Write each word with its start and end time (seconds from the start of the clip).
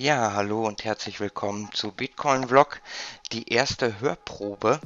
Ja, 0.00 0.32
hallo 0.34 0.64
und 0.64 0.84
herzlich 0.84 1.18
willkommen 1.18 1.70
zu 1.72 1.90
Bitcoin 1.90 2.46
Vlog, 2.46 2.80
die 3.32 3.52
erste 3.52 3.98
Hörprobe. 3.98 4.80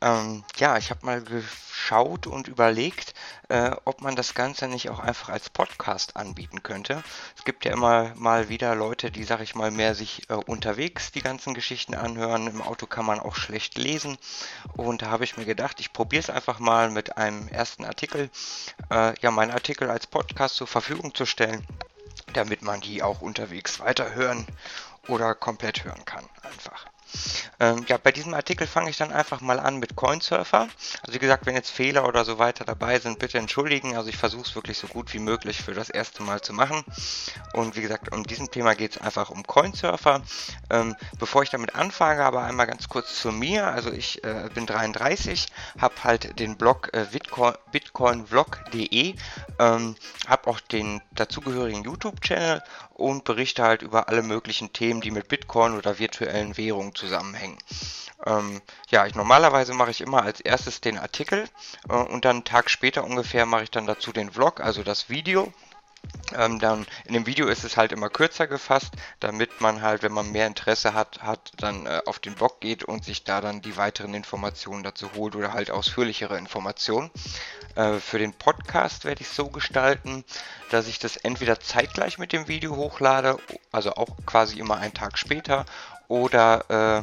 Ähm, 0.00 0.44
ja, 0.54 0.78
ich 0.78 0.90
habe 0.90 1.04
mal 1.04 1.20
geschaut 1.20 2.28
und 2.28 2.46
überlegt, 2.46 3.12
äh, 3.48 3.72
ob 3.84 4.02
man 4.02 4.14
das 4.14 4.34
Ganze 4.34 4.68
nicht 4.68 4.88
auch 4.88 5.00
einfach 5.00 5.30
als 5.30 5.50
Podcast 5.50 6.14
anbieten 6.14 6.62
könnte. 6.62 7.02
Es 7.36 7.42
gibt 7.42 7.64
ja 7.64 7.72
immer 7.72 8.14
mal 8.14 8.50
wieder 8.50 8.76
Leute, 8.76 9.10
die, 9.10 9.24
sag 9.24 9.40
ich 9.40 9.56
mal, 9.56 9.72
mehr 9.72 9.96
sich 9.96 10.30
äh, 10.30 10.34
unterwegs 10.34 11.10
die 11.10 11.22
ganzen 11.22 11.54
Geschichten 11.54 11.96
anhören. 11.96 12.46
Im 12.46 12.62
Auto 12.62 12.86
kann 12.86 13.04
man 13.04 13.18
auch 13.18 13.34
schlecht 13.34 13.76
lesen. 13.76 14.16
Und 14.76 15.02
da 15.02 15.06
habe 15.06 15.24
ich 15.24 15.36
mir 15.36 15.44
gedacht, 15.44 15.80
ich 15.80 15.92
probiere 15.92 16.20
es 16.20 16.30
einfach 16.30 16.60
mal 16.60 16.88
mit 16.88 17.16
einem 17.16 17.48
ersten 17.48 17.84
Artikel, 17.84 18.30
äh, 18.92 19.18
ja, 19.18 19.32
meinen 19.32 19.50
Artikel 19.50 19.90
als 19.90 20.06
Podcast 20.06 20.54
zur 20.54 20.68
Verfügung 20.68 21.16
zu 21.16 21.26
stellen 21.26 21.66
damit 22.32 22.62
man 22.62 22.80
die 22.80 23.02
auch 23.02 23.20
unterwegs 23.20 23.80
weiterhören 23.80 24.46
oder 25.08 25.34
komplett 25.34 25.84
hören 25.84 26.04
kann 26.04 26.24
einfach. 26.42 26.91
Ähm, 27.60 27.84
ja, 27.88 27.96
bei 27.96 28.12
diesem 28.12 28.34
Artikel 28.34 28.66
fange 28.66 28.90
ich 28.90 28.96
dann 28.96 29.12
einfach 29.12 29.40
mal 29.40 29.60
an 29.60 29.78
mit 29.78 29.96
Coinsurfer. 29.96 30.68
Also 31.02 31.14
wie 31.14 31.18
gesagt, 31.18 31.46
wenn 31.46 31.54
jetzt 31.54 31.70
Fehler 31.70 32.06
oder 32.06 32.24
so 32.24 32.38
weiter 32.38 32.64
dabei 32.64 32.98
sind, 32.98 33.18
bitte 33.18 33.38
entschuldigen. 33.38 33.96
Also 33.96 34.08
ich 34.08 34.16
versuche 34.16 34.42
es 34.42 34.54
wirklich 34.54 34.78
so 34.78 34.86
gut 34.86 35.12
wie 35.14 35.18
möglich 35.18 35.62
für 35.62 35.74
das 35.74 35.90
erste 35.90 36.22
Mal 36.22 36.40
zu 36.40 36.52
machen. 36.52 36.84
Und 37.52 37.76
wie 37.76 37.82
gesagt, 37.82 38.12
um 38.12 38.24
diesem 38.24 38.50
Thema 38.50 38.74
geht 38.74 38.96
es 38.96 39.00
einfach 39.00 39.30
um 39.30 39.42
Coinsurfer. 39.44 40.22
Ähm, 40.70 40.96
bevor 41.18 41.42
ich 41.42 41.50
damit 41.50 41.74
anfange, 41.74 42.24
aber 42.24 42.44
einmal 42.44 42.66
ganz 42.66 42.88
kurz 42.88 43.20
zu 43.20 43.32
mir. 43.32 43.66
Also 43.66 43.90
ich 43.92 44.24
äh, 44.24 44.48
bin 44.54 44.66
33, 44.66 45.46
habe 45.78 45.94
halt 46.04 46.38
den 46.38 46.56
Blog 46.56 46.90
äh, 46.92 47.06
bitcoinvlog.de, 47.72 49.14
ähm, 49.58 49.96
habe 50.26 50.50
auch 50.50 50.60
den 50.60 51.00
dazugehörigen 51.12 51.84
YouTube-Channel 51.84 52.62
und 53.02 53.24
berichte 53.24 53.62
halt 53.62 53.82
über 53.82 54.08
alle 54.08 54.22
möglichen 54.22 54.72
Themen, 54.72 55.00
die 55.00 55.10
mit 55.10 55.28
Bitcoin 55.28 55.76
oder 55.76 55.98
virtuellen 55.98 56.56
Währungen 56.56 56.94
zusammenhängen. 56.94 57.58
Ähm, 58.24 58.62
ja, 58.88 59.06
ich, 59.06 59.14
normalerweise 59.14 59.74
mache 59.74 59.90
ich 59.90 60.00
immer 60.00 60.22
als 60.22 60.40
erstes 60.40 60.80
den 60.80 60.98
Artikel 60.98 61.48
äh, 61.88 61.94
und 61.94 62.24
dann 62.24 62.36
einen 62.36 62.44
Tag 62.44 62.70
später 62.70 63.04
ungefähr 63.04 63.46
mache 63.46 63.64
ich 63.64 63.70
dann 63.70 63.86
dazu 63.86 64.12
den 64.12 64.30
Vlog, 64.30 64.60
also 64.60 64.82
das 64.82 65.08
Video. 65.08 65.52
Ähm, 66.36 66.58
dann 66.58 66.86
in 67.04 67.14
dem 67.14 67.26
Video 67.26 67.46
ist 67.48 67.64
es 67.64 67.76
halt 67.76 67.92
immer 67.92 68.08
kürzer 68.08 68.46
gefasst, 68.46 68.92
damit 69.20 69.60
man 69.60 69.82
halt, 69.82 70.02
wenn 70.02 70.12
man 70.12 70.32
mehr 70.32 70.46
Interesse 70.46 70.94
hat, 70.94 71.22
hat 71.22 71.52
dann 71.58 71.86
äh, 71.86 72.00
auf 72.06 72.18
den 72.18 72.34
Blog 72.34 72.60
geht 72.60 72.84
und 72.84 73.04
sich 73.04 73.24
da 73.24 73.40
dann 73.40 73.60
die 73.60 73.76
weiteren 73.76 74.14
Informationen 74.14 74.82
dazu 74.82 75.10
holt 75.14 75.36
oder 75.36 75.52
halt 75.52 75.70
ausführlichere 75.70 76.38
Informationen. 76.38 77.10
Äh, 77.74 77.94
für 77.94 78.18
den 78.18 78.32
Podcast 78.32 79.04
werde 79.04 79.22
ich 79.22 79.28
so 79.28 79.48
gestalten, 79.48 80.24
dass 80.70 80.88
ich 80.88 80.98
das 80.98 81.16
entweder 81.16 81.60
zeitgleich 81.60 82.18
mit 82.18 82.32
dem 82.32 82.48
Video 82.48 82.76
hochlade, 82.76 83.38
also 83.70 83.94
auch 83.94 84.16
quasi 84.26 84.58
immer 84.58 84.78
einen 84.78 84.94
Tag 84.94 85.18
später, 85.18 85.66
oder 86.08 87.02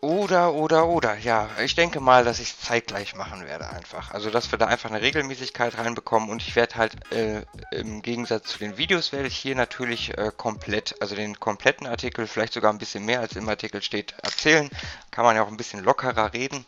oder, 0.00 0.54
oder, 0.54 0.88
oder, 0.88 1.18
ja. 1.18 1.48
Ich 1.62 1.74
denke 1.74 2.00
mal, 2.00 2.24
dass 2.24 2.40
ich 2.40 2.50
es 2.50 2.60
zeitgleich 2.60 3.14
machen 3.14 3.44
werde 3.44 3.68
einfach. 3.68 4.12
Also, 4.12 4.30
dass 4.30 4.50
wir 4.50 4.58
da 4.58 4.66
einfach 4.66 4.90
eine 4.90 5.02
Regelmäßigkeit 5.02 5.76
reinbekommen 5.76 6.30
und 6.30 6.42
ich 6.42 6.56
werde 6.56 6.76
halt 6.76 7.12
äh, 7.12 7.42
im 7.70 8.00
Gegensatz 8.00 8.48
zu 8.48 8.58
den 8.58 8.78
Videos 8.78 9.12
werde 9.12 9.28
ich 9.28 9.36
hier 9.36 9.54
natürlich 9.54 10.16
äh, 10.16 10.32
komplett, 10.36 10.94
also 11.00 11.14
den 11.14 11.38
kompletten 11.38 11.86
Artikel, 11.86 12.26
vielleicht 12.26 12.54
sogar 12.54 12.72
ein 12.72 12.78
bisschen 12.78 13.04
mehr 13.04 13.20
als 13.20 13.36
im 13.36 13.48
Artikel 13.48 13.82
steht, 13.82 14.14
erzählen. 14.22 14.70
Kann 15.10 15.24
man 15.24 15.36
ja 15.36 15.42
auch 15.42 15.48
ein 15.48 15.56
bisschen 15.56 15.84
lockerer 15.84 16.32
reden. 16.32 16.64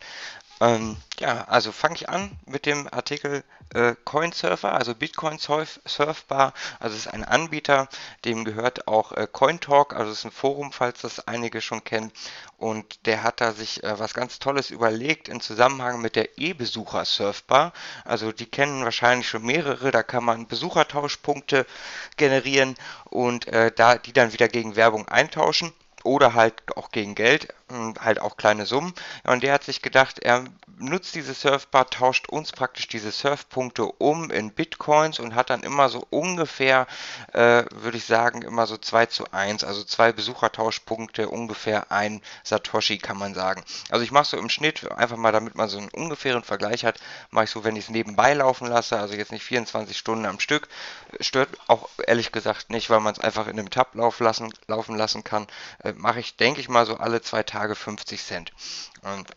Ähm, 0.63 0.95
ja, 1.19 1.43
also 1.49 1.73
fange 1.73 1.95
ich 1.95 2.07
an 2.07 2.31
mit 2.45 2.65
dem 2.65 2.87
Artikel 2.89 3.43
äh, 3.73 3.95
Coinsurfer, 4.05 4.71
also 4.71 4.95
Bitcoin 4.95 5.37
Surfbar. 5.37 6.53
Also 6.79 6.95
es 6.95 7.05
ist 7.05 7.13
ein 7.13 7.25
Anbieter, 7.25 7.89
dem 8.23 8.45
gehört 8.45 8.87
auch 8.87 9.11
äh, 9.11 9.27
CoinTalk, 9.29 9.93
also 9.93 10.11
es 10.11 10.19
ist 10.19 10.25
ein 10.25 10.31
Forum, 10.31 10.71
falls 10.71 11.01
das 11.01 11.27
einige 11.27 11.59
schon 11.59 11.83
kennen. 11.83 12.13
Und 12.57 13.05
der 13.05 13.23
hat 13.23 13.41
da 13.41 13.51
sich 13.51 13.83
äh, 13.83 13.99
was 13.99 14.13
ganz 14.13 14.39
Tolles 14.39 14.69
überlegt 14.69 15.27
im 15.27 15.41
Zusammenhang 15.41 16.01
mit 16.01 16.15
der 16.15 16.37
E-Besucher 16.37 17.03
Surfbar. 17.03 17.73
Also 18.05 18.31
die 18.31 18.45
kennen 18.45 18.85
wahrscheinlich 18.85 19.27
schon 19.27 19.43
mehrere, 19.43 19.91
da 19.91 20.01
kann 20.01 20.23
man 20.23 20.47
Besuchertauschpunkte 20.47 21.65
generieren 22.15 22.75
und 23.09 23.47
äh, 23.47 23.69
da 23.75 23.97
die 23.97 24.13
dann 24.13 24.31
wieder 24.31 24.47
gegen 24.47 24.77
Werbung 24.77 25.09
eintauschen 25.09 25.73
oder 26.03 26.33
halt 26.33 26.53
auch 26.77 26.91
gegen 26.91 27.15
Geld, 27.15 27.53
halt 27.99 28.21
auch 28.21 28.37
kleine 28.37 28.65
Summen. 28.65 28.93
und 29.23 29.43
der 29.43 29.53
hat 29.53 29.63
sich 29.63 29.81
gedacht, 29.81 30.19
er 30.19 30.45
nutzt 30.79 31.15
diese 31.15 31.33
Surfbar, 31.33 31.89
tauscht 31.89 32.29
uns 32.29 32.51
praktisch 32.51 32.87
diese 32.87 33.11
Surfpunkte 33.11 33.85
um 33.85 34.29
in 34.31 34.51
Bitcoins 34.51 35.19
und 35.19 35.35
hat 35.35 35.49
dann 35.49 35.63
immer 35.63 35.89
so 35.89 36.05
ungefähr, 36.09 36.87
äh, 37.33 37.63
würde 37.71 37.97
ich 37.97 38.05
sagen, 38.05 38.41
immer 38.41 38.67
so 38.67 38.77
2 38.77 39.05
zu 39.07 39.31
1, 39.31 39.63
also 39.63 39.83
zwei 39.83 40.11
Besuchertauschpunkte, 40.11 41.29
ungefähr 41.29 41.91
ein 41.91 42.21
Satoshi 42.43 42.97
kann 42.97 43.17
man 43.17 43.33
sagen. 43.33 43.63
Also 43.89 44.03
ich 44.03 44.11
mache 44.11 44.25
so 44.25 44.37
im 44.37 44.49
Schnitt, 44.49 44.91
einfach 44.91 45.17
mal 45.17 45.31
damit 45.31 45.55
man 45.55 45.69
so 45.69 45.77
einen 45.77 45.89
ungefähren 45.89 46.43
Vergleich 46.43 46.85
hat, 46.85 46.99
mache 47.29 47.45
ich 47.45 47.51
so, 47.51 47.63
wenn 47.63 47.75
ich 47.75 47.85
es 47.85 47.91
nebenbei 47.91 48.33
laufen 48.33 48.67
lasse, 48.67 48.99
also 48.99 49.15
jetzt 49.15 49.31
nicht 49.31 49.43
24 49.43 49.97
Stunden 49.97 50.25
am 50.25 50.39
Stück, 50.39 50.67
stört 51.19 51.49
auch 51.67 51.89
ehrlich 52.05 52.31
gesagt 52.31 52.69
nicht, 52.69 52.89
weil 52.89 52.99
man 52.99 53.13
es 53.13 53.19
einfach 53.19 53.47
in 53.47 53.59
einem 53.59 53.69
Tab 53.69 53.95
laufen 53.95 54.23
lassen, 54.23 54.53
laufen 54.67 54.97
lassen 54.97 55.23
kann, 55.23 55.47
äh, 55.83 55.93
mache 55.93 56.19
ich, 56.19 56.35
denke 56.35 56.59
ich 56.59 56.69
mal, 56.69 56.85
so 56.85 56.97
alle 56.97 57.21
zwei 57.21 57.43
Tage 57.43 57.62
50 57.75 58.23
Cent. 58.23 58.51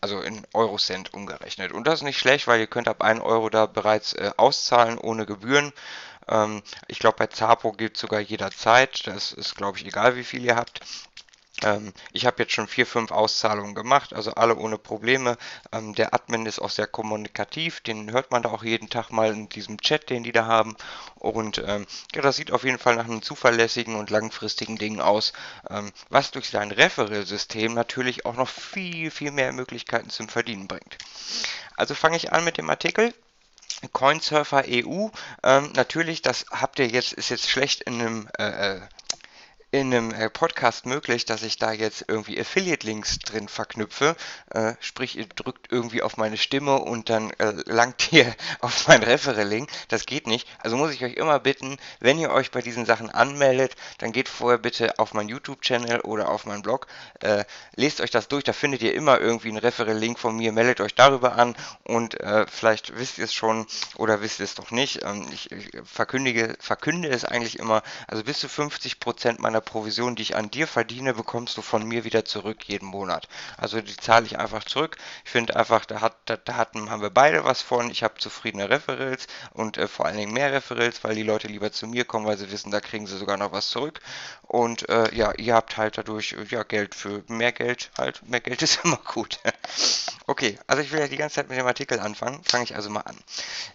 Also 0.01 0.21
in 0.21 0.45
Eurocent 0.53 1.13
umgerechnet. 1.13 1.71
Und 1.71 1.85
das 1.87 1.99
ist 1.99 2.03
nicht 2.03 2.19
schlecht, 2.19 2.47
weil 2.47 2.59
ihr 2.59 2.67
könnt 2.67 2.87
ab 2.87 3.01
1 3.01 3.21
Euro 3.21 3.49
da 3.49 3.65
bereits 3.65 4.13
äh, 4.13 4.31
auszahlen 4.37 4.97
ohne 4.97 5.25
Gebühren. 5.25 5.73
Ähm, 6.27 6.61
ich 6.87 6.99
glaube, 6.99 7.17
bei 7.17 7.27
Zapo 7.27 7.71
gilt 7.71 7.97
sogar 7.97 8.19
jederzeit. 8.19 9.07
Das 9.07 9.31
ist, 9.31 9.55
glaube 9.55 9.77
ich, 9.77 9.85
egal, 9.85 10.15
wie 10.15 10.23
viel 10.23 10.43
ihr 10.43 10.55
habt. 10.55 10.81
Ähm, 11.63 11.93
ich 12.11 12.25
habe 12.25 12.43
jetzt 12.43 12.53
schon 12.53 12.67
vier, 12.67 12.85
fünf 12.85 13.11
Auszahlungen 13.11 13.73
gemacht, 13.73 14.13
also 14.13 14.31
alle 14.33 14.55
ohne 14.55 14.77
Probleme. 14.77 15.37
Ähm, 15.71 15.95
der 15.95 16.13
Admin 16.13 16.45
ist 16.45 16.59
auch 16.59 16.69
sehr 16.69 16.87
kommunikativ, 16.87 17.81
den 17.81 18.11
hört 18.11 18.31
man 18.31 18.43
da 18.43 18.49
auch 18.49 18.63
jeden 18.63 18.89
Tag 18.89 19.09
mal 19.11 19.31
in 19.31 19.49
diesem 19.49 19.79
Chat, 19.81 20.09
den 20.09 20.23
die 20.23 20.31
da 20.31 20.45
haben. 20.45 20.75
Und 21.15 21.61
ähm, 21.65 21.87
ja, 22.13 22.21
das 22.21 22.35
sieht 22.35 22.51
auf 22.51 22.63
jeden 22.63 22.77
Fall 22.77 22.95
nach 22.95 23.05
einem 23.05 23.21
zuverlässigen 23.21 23.95
und 23.95 24.09
langfristigen 24.09 24.77
Ding 24.77 24.99
aus, 24.99 25.33
was 26.09 26.31
durch 26.31 26.49
sein 26.49 26.71
Referral-System 26.71 27.73
natürlich 27.73 28.25
auch 28.25 28.35
noch 28.35 28.47
viel, 28.47 29.11
viel 29.11 29.31
mehr 29.31 29.51
Möglichkeiten 29.51 30.09
zum 30.09 30.29
Verdienen 30.29 30.67
bringt. 30.67 30.97
Also 31.75 31.95
fange 31.95 32.17
ich 32.17 32.31
an 32.33 32.43
mit 32.43 32.57
dem 32.57 32.69
Artikel. 32.69 33.13
Coinsurfer 33.93 34.63
EU. 34.67 35.09
Ähm, 35.43 35.71
natürlich, 35.75 36.21
das 36.21 36.45
habt 36.51 36.79
ihr 36.79 36.87
jetzt, 36.87 37.13
ist 37.13 37.29
jetzt 37.29 37.49
schlecht 37.49 37.81
in 37.81 38.01
einem 38.01 38.29
äh, 38.37 38.75
äh 38.77 38.81
in 39.71 39.93
einem 39.93 40.11
äh, 40.11 40.29
Podcast 40.29 40.85
möglich, 40.85 41.25
dass 41.25 41.43
ich 41.43 41.57
da 41.57 41.73
jetzt 41.73 42.05
irgendwie 42.07 42.39
Affiliate-Links 42.39 43.19
drin 43.19 43.49
verknüpfe. 43.49 44.15
Äh, 44.51 44.73
sprich, 44.79 45.17
ihr 45.17 45.27
drückt 45.27 45.71
irgendwie 45.71 46.01
auf 46.01 46.15
meine 46.15 46.37
Stimme 46.37 46.75
und 46.79 47.09
dann 47.09 47.31
äh, 47.31 47.51
langt 47.65 48.11
ihr 48.13 48.33
auf 48.61 48.87
mein 48.87 49.03
Referral-Link. 49.03 49.69
Das 49.89 50.05
geht 50.05 50.25
nicht. 50.25 50.47
Also 50.59 50.77
muss 50.77 50.93
ich 50.93 51.03
euch 51.03 51.15
immer 51.15 51.39
bitten, 51.39 51.77
wenn 51.99 52.17
ihr 52.17 52.31
euch 52.31 52.51
bei 52.51 52.61
diesen 52.61 52.85
Sachen 52.85 53.09
anmeldet, 53.09 53.75
dann 53.97 54.13
geht 54.13 54.29
vorher 54.29 54.57
bitte 54.57 54.99
auf 54.99 55.13
meinen 55.13 55.27
YouTube-Channel 55.27 55.99
oder 56.01 56.29
auf 56.29 56.45
meinen 56.45 56.61
Blog. 56.61 56.87
Äh, 57.19 57.43
lest 57.75 57.99
euch 57.99 58.11
das 58.11 58.29
durch, 58.29 58.45
da 58.45 58.53
findet 58.53 58.81
ihr 58.81 58.93
immer 58.93 59.19
irgendwie 59.19 59.49
einen 59.49 59.57
Referral-Link 59.57 60.17
von 60.17 60.37
mir. 60.37 60.53
Meldet 60.53 60.79
euch 60.79 60.95
darüber 60.95 61.35
an 61.35 61.57
und 61.83 62.19
äh, 62.21 62.45
vielleicht 62.47 62.97
wisst 62.97 63.17
ihr 63.17 63.25
es 63.25 63.33
schon 63.33 63.67
oder 63.97 64.21
wisst 64.21 64.39
ihr 64.39 64.45
es 64.45 64.55
doch 64.55 64.71
nicht. 64.71 65.03
Ähm, 65.03 65.27
ich, 65.33 65.51
ich 65.51 65.71
verkündige, 65.83 66.55
verkünde 66.59 67.09
es 67.09 67.25
eigentlich 67.25 67.59
immer. 67.59 67.83
Also 68.07 68.23
bis 68.23 68.39
zu 68.39 68.47
50% 68.47 69.41
meiner 69.41 69.61
Provision, 69.67 70.15
die 70.15 70.21
ich 70.21 70.35
an 70.35 70.49
dir 70.49 70.65
verdiene, 70.65 71.13
bekommst 71.13 71.57
du 71.57 71.61
von 71.61 71.85
mir 71.85 72.05
wieder 72.05 72.25
zurück 72.25 72.63
jeden 72.67 72.87
Monat. 72.87 73.27
Also 73.57 73.81
die 73.81 73.95
zahle 73.97 74.25
ich 74.25 74.39
einfach 74.39 74.63
zurück. 74.63 74.97
Ich 75.25 75.31
finde 75.31 75.55
einfach, 75.55 75.85
da, 75.85 76.01
hat, 76.01 76.15
da, 76.25 76.37
da 76.37 76.55
hatten, 76.55 76.89
haben 76.89 77.01
wir 77.01 77.09
beide 77.09 77.43
was 77.43 77.61
von. 77.61 77.91
Ich 77.91 78.01
habe 78.01 78.15
zufriedene 78.17 78.69
Referrals 78.69 79.27
und 79.53 79.77
äh, 79.77 79.87
vor 79.87 80.05
allen 80.05 80.17
Dingen 80.17 80.33
mehr 80.33 80.53
Referrals, 80.53 81.03
weil 81.03 81.15
die 81.15 81.23
Leute 81.23 81.47
lieber 81.47 81.71
zu 81.71 81.85
mir 81.85 82.05
kommen, 82.05 82.25
weil 82.25 82.37
sie 82.37 82.49
wissen, 82.49 82.71
da 82.71 82.79
kriegen 82.79 83.07
sie 83.07 83.17
sogar 83.17 83.37
noch 83.37 83.51
was 83.51 83.69
zurück. 83.69 83.99
Und 84.43 84.87
äh, 84.87 85.13
ja, 85.13 85.33
ihr 85.33 85.53
habt 85.53 85.75
halt 85.75 85.97
dadurch 85.97 86.33
äh, 86.33 86.43
ja 86.49 86.63
Geld 86.63 86.95
für 86.95 87.23
mehr 87.27 87.51
Geld 87.51 87.91
halt. 87.97 88.27
Mehr 88.27 88.39
Geld 88.39 88.61
ist 88.63 88.79
immer 88.85 88.99
gut. 89.05 89.39
okay, 90.27 90.57
also 90.67 90.81
ich 90.81 90.91
will 90.91 91.01
ja 91.01 91.07
die 91.07 91.17
ganze 91.17 91.35
Zeit 91.35 91.49
mit 91.49 91.57
dem 91.57 91.67
Artikel 91.67 91.99
anfangen. 91.99 92.41
Fange 92.45 92.63
ich 92.63 92.75
also 92.75 92.89
mal 92.89 93.01
an. 93.01 93.17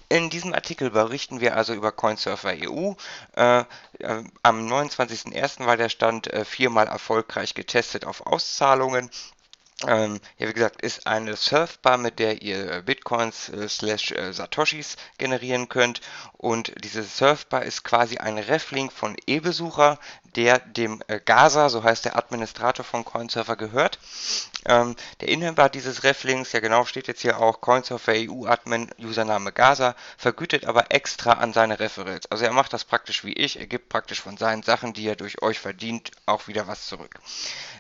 In 0.09 0.31
diesem 0.31 0.53
Artikel 0.55 0.91
berichten 0.91 1.41
wir 1.41 1.57
also 1.57 1.75
über 1.75 1.93
Coinsurfer 1.93 2.55
EU. 2.63 2.93
Äh, 3.37 3.65
äh, 3.99 4.25
am 4.43 4.67
29.01. 4.67 5.65
war 5.67 5.72
der 5.77 5.89
Stand 5.89 6.33
äh, 6.33 6.45
viermal 6.45 6.87
erfolgreich 6.87 7.55
getestet 7.55 8.05
auf 8.05 8.27
Auszahlungen. 8.27 9.11
Ähm, 9.87 10.21
ja, 10.39 10.49
wie 10.49 10.53
gesagt, 10.53 10.83
ist 10.83 11.07
eine 11.07 11.35
Surfbar, 11.35 11.99
mit 11.99 12.19
der 12.19 12.43
ihr 12.43 12.71
äh, 12.71 12.83
Bitcoins 12.83 13.49
äh, 13.49 13.69
slash 13.69 14.13
äh, 14.13 14.33
Satoshis 14.33 14.97
generieren 15.19 15.69
könnt. 15.69 16.01
Und 16.35 16.73
diese 16.85 17.03
Surfbar 17.03 17.65
ist 17.65 17.83
quasi 17.83 18.19
ein 18.19 18.39
Reflink 18.39 18.93
von 18.93 19.17
E-Besucher, 19.27 19.99
der 20.37 20.59
dem 20.59 21.03
äh, 21.09 21.21
Gaza, 21.21 21.69
so 21.69 21.85
heißt 21.85 22.05
der 22.05 22.17
Administrator 22.17 22.85
von 22.85 23.05
CoinSurfer, 23.05 23.57
gehört. 23.57 23.99
Ähm, 24.65 24.97
der 25.21 25.29
Inhaber 25.29 25.69
dieses 25.69 26.05
Reflinks, 26.05 26.53
ja 26.53 26.61
genau, 26.61 26.85
steht 26.85 27.09
jetzt 27.09 27.23
hier 27.23 27.39
auch 27.39 27.61
CoinSurfer 27.61 28.13
EU 28.15 28.47
Admin, 28.47 28.91
Username 28.99 29.53
Gaza, 29.53 29.95
vergütet 30.17 30.67
aber 30.67 30.91
extra 30.91 31.33
an 31.33 31.53
seine 31.53 31.81
Referrals. 31.81 32.31
Also 32.31 32.45
er 32.45 32.53
macht 32.53 32.73
das 32.73 32.85
praktisch 32.85 33.25
wie 33.25 33.33
ich, 33.33 33.59
er 33.59 33.67
gibt 33.67 33.89
praktisch 33.89 34.21
von 34.21 34.37
seinen 34.37 34.63
Sachen, 34.63 34.93
die 34.93 35.07
er 35.07 35.17
durch 35.17 35.43
euch 35.43 35.59
verdient, 35.59 36.11
auch 36.27 36.49
wieder 36.49 36.67
was 36.67 36.87
zurück. 36.87 37.19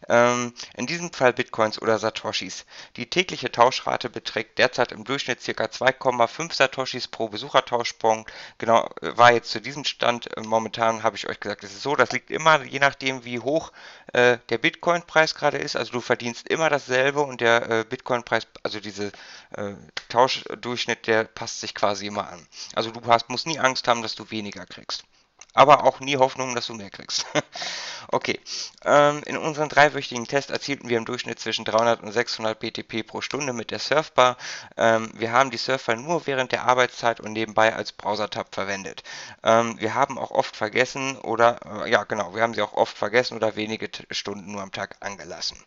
Ähm, 0.09 0.53
in 0.77 0.87
diesem 0.87 1.13
Fall 1.13 1.33
Bitcoins 1.33 1.81
oder 1.81 1.99
Satoshis. 1.99 2.65
Die 2.97 3.09
tägliche 3.09 3.53
Tauschrate 3.53 4.11
beträgt 4.11 4.59
derzeit 4.59 4.93
im 4.93 5.05
Durchschnitt 5.05 5.39
ca. 5.45 5.65
2,5 5.65 6.53
Satoshis 6.53 7.09
pro 7.09 7.29
Besuchertauschpunkt. 7.29 8.33
Genau, 8.59 8.89
äh, 9.01 9.17
war 9.17 9.33
jetzt 9.33 9.51
zu 9.51 9.61
diesem 9.61 9.85
Stand. 9.85 10.37
Äh, 10.37 10.41
momentan 10.43 11.03
habe 11.03 11.17
ich 11.17 11.29
euch 11.29 11.39
gesagt, 11.39 11.63
es 11.65 11.73
ist 11.73 11.83
so, 11.83 11.95
das 11.95 12.13
liegt 12.13 12.31
immer, 12.31 12.42
je 12.65 12.79
nachdem 12.79 13.25
wie 13.25 13.39
hoch 13.39 13.73
äh, 14.13 14.39
der 14.49 14.59
Bitcoin-Preis 14.59 15.35
gerade 15.35 15.59
ist. 15.59 15.77
Also 15.77 15.93
du 15.93 16.01
verdienst 16.01 16.49
immer 16.49 16.71
dasselbe 16.71 17.21
und 17.21 17.41
der 17.41 17.71
äh, 17.71 17.85
Bitcoin-Preis, 17.89 18.47
also 18.63 18.81
diese 18.81 19.13
äh, 19.57 19.75
Tauschdurchschnitt, 20.09 21.07
der 21.07 21.25
passt 21.25 21.61
sich 21.61 21.75
quasi 21.75 22.07
immer 22.07 22.29
an. 22.29 22.47
Also 22.75 22.91
du 22.91 23.01
hast, 23.07 23.29
musst 23.29 23.47
nie 23.47 23.59
Angst 23.59 23.89
haben, 23.89 24.03
dass 24.03 24.15
du 24.15 24.31
weniger 24.31 24.67
kriegst 24.67 25.05
aber 25.55 25.85
auch 25.85 26.01
nie 26.01 26.17
Hoffnung, 26.17 26.55
dass 26.55 26.67
du 26.67 26.75
mehr 26.75 26.91
kriegst. 26.91 27.27
okay, 28.09 28.41
ähm, 28.85 29.23
in 29.27 29.37
unserem 29.37 29.69
dreiwöchigen 29.69 30.27
Test 30.27 30.51
erzielten 30.51 30.89
wir 30.89 30.99
im 30.99 31.05
Durchschnitt 31.05 31.39
zwischen 31.39 31.65
300 31.65 32.03
und 32.03 32.13
600 32.13 32.59
BTP 32.59 33.07
pro 33.07 33.21
Stunde 33.21 33.53
mit 33.53 33.71
der 33.71 33.79
Surfbar. 33.79 34.37
Ähm, 34.77 35.11
wir 35.15 35.33
haben 35.33 35.51
die 35.51 35.59
Surfbar 35.59 35.97
nur 35.97 36.27
während 36.27 36.53
der 36.53 36.65
Arbeitszeit 36.65 37.21
und 37.21 37.33
nebenbei 37.33 37.75
als 37.75 37.93
Browser-Tab 37.93 38.55
verwendet. 38.55 39.03
Ähm, 39.43 39.79
wir 39.79 39.95
haben 39.95 40.19
auch 40.19 40.31
oft 40.31 40.57
vergessen 40.57 41.19
oder, 41.19 41.85
äh, 41.85 41.91
ja 41.91 42.05
genau, 42.05 42.35
wir 42.35 42.43
haben 42.43 42.55
sie 42.55 42.63
auch 42.63 42.75
oft 42.75 42.97
vergessen 42.97 43.37
oder 43.37 43.57
wenige 43.57 43.91
Stunden 44.11 44.53
nur 44.53 44.63
am 44.63 44.73
Tag 44.73 44.97
angelassen. 45.01 45.59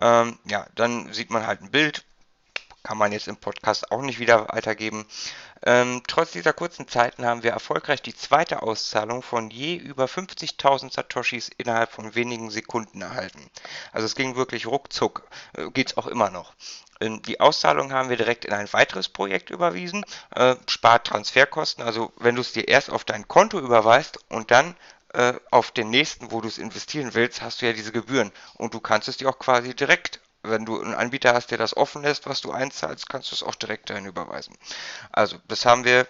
Ähm, 0.00 0.38
ja, 0.44 0.66
dann 0.74 1.12
sieht 1.12 1.30
man 1.30 1.46
halt 1.46 1.60
ein 1.60 1.70
Bild, 1.70 2.04
kann 2.82 2.98
man 2.98 3.12
jetzt 3.12 3.28
im 3.28 3.36
Podcast 3.36 3.90
auch 3.92 4.02
nicht 4.02 4.18
wieder 4.18 4.48
weitergeben. 4.48 5.06
Ähm, 5.62 6.02
trotz 6.06 6.32
dieser 6.32 6.52
kurzen 6.52 6.88
Zeiten 6.88 7.26
haben 7.26 7.42
wir 7.42 7.50
erfolgreich 7.50 8.00
die 8.00 8.14
zweite 8.14 8.62
Auszahlung 8.62 9.22
von 9.22 9.50
je 9.50 9.76
über 9.76 10.06
50.000 10.06 10.92
Satoshis 10.92 11.50
innerhalb 11.58 11.92
von 11.92 12.14
wenigen 12.14 12.50
Sekunden 12.50 13.02
erhalten. 13.02 13.50
Also 13.92 14.06
es 14.06 14.14
ging 14.14 14.36
wirklich 14.36 14.66
ruckzuck, 14.66 15.28
äh, 15.54 15.70
geht 15.70 15.90
es 15.90 15.96
auch 15.98 16.06
immer 16.06 16.30
noch. 16.30 16.54
Ähm, 17.00 17.22
die 17.22 17.40
Auszahlung 17.40 17.92
haben 17.92 18.08
wir 18.08 18.16
direkt 18.16 18.44
in 18.44 18.52
ein 18.52 18.72
weiteres 18.72 19.08
Projekt 19.08 19.50
überwiesen, 19.50 20.04
äh, 20.34 20.56
spart 20.66 21.06
Transferkosten, 21.06 21.84
also 21.84 22.12
wenn 22.16 22.36
du 22.36 22.40
es 22.40 22.52
dir 22.52 22.68
erst 22.68 22.90
auf 22.90 23.04
dein 23.04 23.28
Konto 23.28 23.58
überweist 23.58 24.18
und 24.28 24.50
dann 24.50 24.76
äh, 25.12 25.34
auf 25.50 25.72
den 25.72 25.90
nächsten, 25.90 26.30
wo 26.30 26.40
du 26.40 26.48
es 26.48 26.58
investieren 26.58 27.14
willst, 27.14 27.42
hast 27.42 27.60
du 27.60 27.66
ja 27.66 27.72
diese 27.72 27.92
Gebühren 27.92 28.32
und 28.54 28.74
du 28.74 28.80
kannst 28.80 29.08
es 29.08 29.16
dir 29.16 29.28
auch 29.28 29.38
quasi 29.38 29.74
direkt 29.74 30.20
wenn 30.42 30.64
du 30.64 30.80
einen 30.80 30.94
Anbieter 30.94 31.34
hast, 31.34 31.50
der 31.50 31.58
das 31.58 31.76
offen 31.76 32.02
lässt, 32.02 32.26
was 32.26 32.40
du 32.40 32.52
einzahlst, 32.52 33.08
kannst 33.08 33.30
du 33.30 33.34
es 33.34 33.42
auch 33.42 33.54
direkt 33.54 33.90
dahin 33.90 34.06
überweisen. 34.06 34.56
Also, 35.12 35.36
das 35.48 35.64
haben 35.64 35.84
wir 35.84 36.06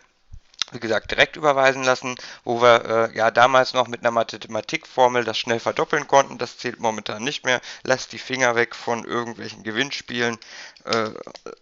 wie 0.73 0.81
gesagt, 0.81 1.11
direkt 1.11 1.37
überweisen 1.37 1.83
lassen, 1.83 2.15
wo 2.45 2.63
wir 2.63 2.85
äh, 3.13 3.17
ja 3.17 3.31
damals 3.31 3.73
noch 3.75 3.89
mit 3.89 4.01
einer 4.01 4.11
Mathematikformel 4.11 5.25
das 5.25 5.39
schnell 5.39 5.61
verdoppeln 5.61 6.07
konnten. 6.07 6.39
Das 6.39 6.59
zählt 6.59 6.81
momentan 6.81 7.25
nicht 7.25 7.45
mehr. 7.45 7.61
Lasst 7.83 8.13
die 8.13 8.19
Finger 8.19 8.55
weg 8.55 8.75
von 8.75 9.05
irgendwelchen 9.05 9.63
Gewinnspielen. 9.63 10.39
Äh, 10.85 11.11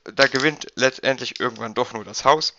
da 0.04 0.26
gewinnt 0.26 0.66
letztendlich 0.74 1.40
irgendwann 1.40 1.74
doch 1.74 1.92
nur 1.92 2.04
das 2.04 2.24
Haus. 2.24 2.54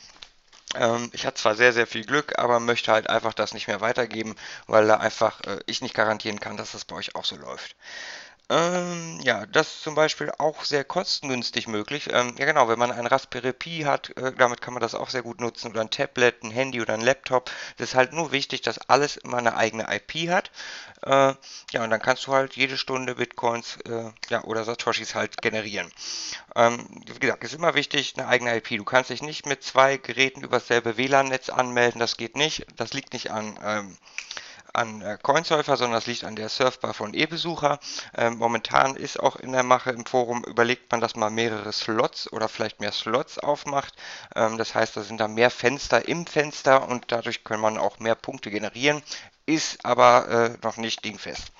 Ähm, 0.76 1.10
ich 1.14 1.26
hatte 1.26 1.42
zwar 1.42 1.56
sehr, 1.56 1.74
sehr 1.74 1.88
viel 1.88 2.06
Glück, 2.06 2.38
aber 2.38 2.60
möchte 2.60 2.92
halt 2.92 3.10
einfach 3.10 3.34
das 3.34 3.54
nicht 3.54 3.68
mehr 3.68 3.82
weitergeben, 3.82 4.36
weil 4.68 4.88
da 4.88 4.98
einfach 4.98 5.42
äh, 5.42 5.60
ich 5.66 5.82
nicht 5.82 5.96
garantieren 5.96 6.40
kann, 6.40 6.58
dass 6.58 6.72
das 6.72 6.86
bei 6.86 6.96
euch 6.96 7.16
auch 7.16 7.26
so 7.26 7.36
läuft. 7.38 7.76
Ähm, 8.52 9.20
ja, 9.22 9.46
das 9.46 9.68
ist 9.68 9.84
zum 9.84 9.94
Beispiel 9.94 10.32
auch 10.40 10.64
sehr 10.64 10.84
kostengünstig 10.84 11.68
möglich. 11.68 12.10
Ähm, 12.12 12.34
ja 12.40 12.46
genau, 12.46 12.68
wenn 12.68 12.80
man 12.80 12.92
ein 12.92 13.06
Raspberry 13.06 13.54
Pi 13.54 13.82
hat, 13.82 14.10
äh, 14.18 14.34
damit 14.36 14.60
kann 14.62 14.74
man 14.74 14.82
das 14.82 14.96
auch 14.96 15.10
sehr 15.12 15.22
gut 15.22 15.40
nutzen 15.40 15.70
oder 15.70 15.82
ein 15.82 15.92
Tablet, 15.92 16.42
ein 16.44 16.50
Handy 16.50 16.82
oder 16.82 16.96
ein 16.96 17.02
Laptop. 17.02 17.52
Das 17.78 17.90
ist 17.90 17.96
halt 17.96 18.12
nur 18.12 18.32
wichtig, 18.32 18.62
dass 18.62 18.90
alles 18.90 19.18
immer 19.18 19.38
eine 19.38 19.56
eigene 19.56 19.86
IP 19.94 20.30
hat. 20.30 20.50
Äh, 21.04 21.36
ja, 21.74 21.84
und 21.84 21.92
dann 21.92 22.02
kannst 22.02 22.26
du 22.26 22.34
halt 22.34 22.56
jede 22.56 22.76
Stunde 22.78 23.16
Bitcoins 23.16 23.78
äh, 23.86 24.10
ja, 24.30 24.44
oder 24.44 24.64
Satoshis 24.64 25.14
halt 25.14 25.40
generieren. 25.44 25.92
Ähm, 26.56 26.88
wie 27.06 27.20
gesagt, 27.20 27.44
ist 27.44 27.54
immer 27.54 27.76
wichtig, 27.76 28.16
eine 28.18 28.28
eigene 28.28 28.56
IP. 28.58 28.70
Du 28.70 28.84
kannst 28.84 29.12
dich 29.12 29.22
nicht 29.22 29.46
mit 29.46 29.64
zwei 29.64 29.98
Geräten 29.98 30.42
über 30.42 30.58
dasselbe 30.58 30.98
WLAN-Netz 30.98 31.50
anmelden, 31.50 32.00
das 32.00 32.18
geht 32.18 32.36
nicht. 32.36 32.66
Das 32.78 32.94
liegt 32.94 33.14
nicht 33.14 33.30
an 33.30 33.60
ähm, 33.64 33.98
an 34.80 35.02
äh, 35.02 35.18
Coinsurfer, 35.22 35.76
sondern 35.76 35.98
das 35.98 36.08
liegt 36.08 36.24
an 36.24 36.36
der 36.36 36.50
Surfbar 36.50 36.94
von 36.94 37.14
E-Besucher. 37.14 37.80
Ähm, 38.18 38.38
momentan 38.38 38.96
ist 38.96 39.20
auch 39.20 39.36
in 39.36 39.52
der 39.52 39.64
Mache 39.64 39.92
im 39.92 40.06
Forum, 40.06 40.44
überlegt 40.46 40.92
man, 40.92 41.02
dass 41.02 41.16
man 41.16 41.36
mehrere 41.36 41.72
Slots 41.74 42.32
oder 42.32 42.48
vielleicht 42.48 42.80
mehr 42.80 42.94
Slots 42.94 43.38
aufmacht. 43.38 43.94
Ähm, 44.36 44.58
das 44.58 44.74
heißt, 44.74 44.96
da 44.96 45.02
sind 45.02 45.20
da 45.20 45.28
mehr 45.28 45.52
Fenster 45.52 46.08
im 46.08 46.26
Fenster 46.26 46.88
und 46.88 47.12
dadurch 47.12 47.44
kann 47.44 47.60
man 47.60 47.78
auch 47.78 48.00
mehr 48.00 48.16
Punkte 48.16 48.50
generieren, 48.50 49.04
ist 49.46 49.84
aber 49.84 50.30
äh, 50.30 50.58
noch 50.64 50.78
nicht 50.78 51.04
dingfest. 51.04 51.52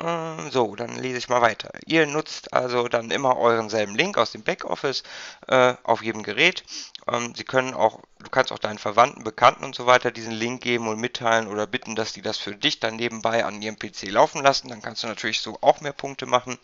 Ähm, 0.00 0.50
so, 0.50 0.76
dann 0.76 0.98
lese 0.98 1.16
ich 1.18 1.28
mal 1.30 1.40
weiter. 1.40 1.70
Ihr 1.86 2.06
nutzt 2.06 2.52
also 2.52 2.86
dann 2.88 3.10
immer 3.10 3.38
euren 3.38 3.70
selben 3.70 3.94
Link 3.94 4.18
aus 4.18 4.32
dem 4.32 4.42
Backoffice 4.42 5.02
äh, 5.48 5.74
auf 5.84 6.02
jedem 6.02 6.22
Gerät. 6.22 6.64
Ähm, 7.10 7.34
Sie 7.34 7.44
können 7.44 7.72
auch, 7.72 8.00
du 8.18 8.30
kannst 8.30 8.52
auch 8.52 8.58
deinen 8.58 8.78
Verwandten, 8.78 9.24
Bekannten 9.24 9.64
und 9.64 9.74
so 9.74 9.86
weiter 9.86 10.10
diesen 10.10 10.32
Link 10.32 10.62
geben 10.62 10.88
und 10.88 11.00
mitteilen 11.00 11.48
oder 11.48 11.66
bitten, 11.66 11.94
dass 11.94 12.12
die 12.12 12.22
das 12.22 12.38
für 12.38 12.54
dich 12.54 12.80
dann 12.80 12.96
nebenbei 12.96 13.44
an 13.44 13.60
ihrem 13.60 13.78
PC 13.78 14.10
laufen 14.10 14.42
lassen. 14.42 14.68
Dann 14.68 14.82
kannst 14.82 15.02
du 15.02 15.06
natürlich 15.06 15.40
so 15.40 15.58
auch 15.60 15.80
mehr 15.80 15.92
Punkte 15.92 16.26
machen. 16.26 16.58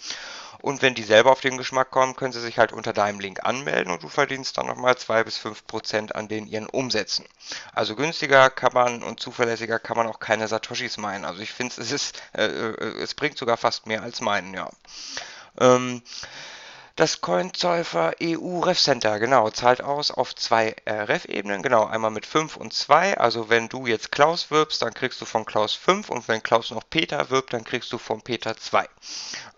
Und 0.60 0.80
wenn 0.80 0.94
die 0.94 1.02
selber 1.02 1.32
auf 1.32 1.40
den 1.40 1.58
Geschmack 1.58 1.90
kommen, 1.90 2.14
können 2.14 2.32
sie 2.32 2.40
sich 2.40 2.58
halt 2.58 2.72
unter 2.72 2.92
deinem 2.92 3.18
Link 3.20 3.44
anmelden 3.44 3.92
und 3.92 4.02
du 4.02 4.08
verdienst 4.08 4.56
dann 4.56 4.66
nochmal 4.66 4.96
2 4.96 5.24
bis 5.24 5.36
5 5.36 5.66
Prozent 5.66 6.14
an 6.14 6.28
den 6.28 6.46
ihren 6.46 6.66
Umsätzen. 6.66 7.26
Also 7.74 7.96
günstiger 7.96 8.48
kann 8.48 8.72
man 8.72 9.02
und 9.02 9.18
zuverlässiger 9.18 9.80
kann 9.80 9.96
man 9.96 10.06
auch 10.06 10.20
keine 10.20 10.46
Satoshis 10.46 10.98
meinen. 10.98 11.24
Also 11.24 11.42
ich 11.42 11.52
finde 11.52 11.80
es 11.80 12.12
äh, 12.34 12.44
äh, 12.44 13.02
es 13.02 13.14
bringt 13.14 13.36
sogar 13.36 13.56
fast 13.56 13.86
mehr 13.86 14.02
als 14.02 14.20
meinen, 14.20 14.54
ja. 14.54 14.70
Ähm, 15.58 16.02
das 16.96 17.20
CoinZeufer 17.20 18.12
EU 18.22 18.60
Ref 18.60 18.78
Center, 18.78 19.18
genau, 19.18 19.48
zahlt 19.50 19.82
aus 19.82 20.10
auf 20.10 20.34
zwei 20.34 20.76
äh, 20.84 20.92
Ref-Ebenen, 20.92 21.62
genau, 21.62 21.86
einmal 21.86 22.10
mit 22.10 22.26
5 22.26 22.56
und 22.56 22.72
2. 22.72 23.16
Also 23.16 23.48
wenn 23.48 23.68
du 23.68 23.86
jetzt 23.86 24.12
Klaus 24.12 24.50
wirbst, 24.50 24.82
dann 24.82 24.92
kriegst 24.92 25.20
du 25.20 25.24
von 25.24 25.44
Klaus 25.44 25.74
5 25.74 26.10
und 26.10 26.28
wenn 26.28 26.42
Klaus 26.42 26.70
noch 26.70 26.82
Peter 26.88 27.30
wirbt, 27.30 27.52
dann 27.52 27.64
kriegst 27.64 27.92
du 27.92 27.98
von 27.98 28.20
Peter 28.20 28.56
2. 28.56 28.86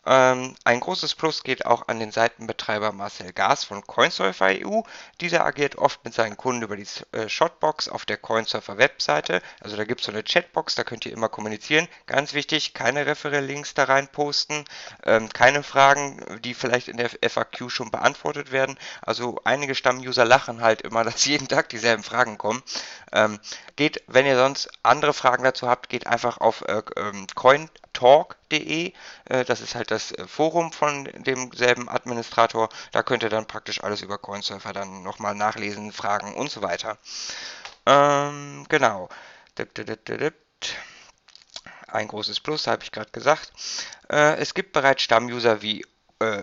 Ähm, 0.07 0.55
ein 0.65 0.81
großes 0.81 1.15
Plus 1.15 1.43
geht 1.43 1.67
auch 1.67 1.89
an 1.89 1.99
den 1.99 2.13
Seitenbetreiber 2.13 2.93
Marcel 2.93 3.33
Gas 3.33 3.65
von 3.65 3.87
CoinSurfer 3.87 4.49
EU. 4.65 4.83
Dieser 5.21 5.45
agiert 5.45 5.77
oft 5.77 6.05
mit 6.05 6.15
seinen 6.15 6.37
Kunden 6.37 6.63
über 6.63 6.77
die 6.77 6.87
äh, 7.13 7.29
Shotbox 7.29 7.89
auf 7.89 8.05
der 8.05 8.19
CoinSurfer 8.19 8.77
Webseite. 8.77 9.41
Also 9.61 9.77
da 9.77 9.85
gibt 9.85 10.01
es 10.01 10.07
so 10.07 10.13
eine 10.13 10.23
Chatbox, 10.23 10.75
da 10.75 10.85
könnt 10.85 11.07
ihr 11.07 11.13
immer 11.13 11.29
kommunizieren. 11.29 11.89
Ganz 12.07 12.35
wichtig, 12.35 12.75
keine 12.75 13.07
Referral-Links 13.07 13.75
da 13.75 13.85
rein 13.85 14.09
posten, 14.09 14.65
ähm, 15.05 15.31
keine 15.31 15.63
Fragen, 15.63 16.21
die 16.45 16.55
vielleicht 16.55 16.89
in 16.89 16.99
der 16.99 17.11
FAQ 17.11 17.71
schon 17.71 17.91
beantwortet 17.91 18.53
werden. 18.53 18.79
Also 19.01 19.41
einige 19.45 19.75
Stammuser 19.75 20.25
lachen 20.25 20.61
halt 20.61 20.83
immer, 20.83 21.05
dass 21.05 21.25
jeden 21.25 21.49
Tag 21.49 21.71
dieselben 21.71 22.03
Fragen 22.03 22.37
kommen. 22.37 22.63
Ähm, 23.13 23.41
geht, 23.77 24.03
wenn 24.07 24.27
ihr 24.27 24.37
sonst 24.37 24.69
andere 24.83 25.15
Fragen 25.15 25.45
dazu 25.45 25.69
habt, 25.69 25.89
geht 25.89 26.07
einfach 26.07 26.39
auf 26.39 26.63
äh, 26.63 26.83
ähm, 26.97 27.27
Coin 27.35 27.71
talk.de. 27.95 28.93
Äh, 29.25 29.45
das 29.45 29.63
ist 29.63 29.75
halt 29.75 29.91
das 29.91 30.13
äh, 30.13 30.27
Forum 30.27 30.73
von 30.73 31.05
demselben 31.05 31.89
Administrator. 31.89 32.69
Da 32.93 33.03
könnt 33.03 33.23
ihr 33.23 33.31
dann 33.31 33.47
praktisch 33.47 33.83
alles 33.83 34.03
über 34.03 34.19
Coinsurfer 34.19 34.75
dann 34.75 35.03
nochmal 35.03 35.35
nachlesen, 35.35 35.93
fragen 35.93 36.35
und 36.35 36.51
so 36.51 36.61
weiter. 36.61 36.99
Ähm, 37.87 38.67
genau. 38.69 39.09
Ein 41.89 42.09
großes 42.09 42.41
Plus, 42.41 42.67
habe 42.67 42.83
ich 42.83 42.93
gerade 42.93 43.11
gesagt. 43.11 43.53
Äh, 44.11 44.37
es 44.37 44.53
gibt 44.55 44.73
bereits 44.73 45.03
Stammuser 45.03 45.63
wie 45.63 45.87
äh, 46.19 46.43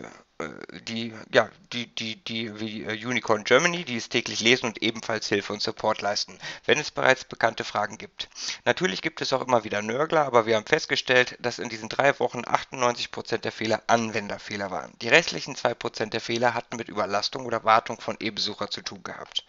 die, 0.88 1.14
ja, 1.32 1.50
die, 1.74 1.88
die, 1.88 2.16
die, 2.16 2.60
wie 2.60 2.84
äh, 2.84 3.06
Unicorn 3.06 3.44
Germany, 3.44 3.84
die 3.84 3.98
es 3.98 4.10
täglich 4.10 4.42
lesen 4.42 4.66
und 4.66 4.82
ebenfalls 4.82 5.28
Hilfe 5.28 5.54
und 5.54 5.62
Support 5.62 6.02
leisten, 6.02 6.38
wenn 6.66 6.80
es 6.80 6.92
bereits 6.92 7.24
bekannte 7.24 7.64
Fragen 7.64 7.98
gibt. 7.98 8.30
Natürlich 8.66 9.02
gibt 9.02 9.22
es 9.22 9.34
auch 9.34 9.46
immer 9.46 9.64
wieder 9.64 9.82
Nörgler, 9.82 10.26
aber 10.26 10.46
wir 10.46 10.56
haben 10.56 10.66
festgestellt, 10.66 11.38
dass 11.40 11.60
in 11.60 11.70
diesen 11.70 11.90
drei 11.90 12.18
Wochen 12.20 12.42
98% 12.42 13.38
der 13.38 13.52
Fehler 13.52 13.84
Anwenderfehler 13.88 14.72
waren. 14.72 14.94
Die 15.02 15.10
restlichen 15.10 15.56
2% 15.56 16.08
der 16.08 16.22
Fehler 16.22 16.54
hatten 16.54 16.78
mit 16.78 16.90
Überlastung 16.90 17.46
oder 17.46 17.64
Wartung 17.64 18.00
von 18.00 18.18
E-Besucher 18.20 18.70
zu 18.70 18.82
tun 18.82 19.04
gehabt. 19.04 19.46